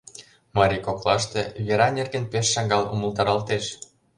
[0.57, 3.65] Марий коклаште вера нерген пеш шагал умылтаралтеш.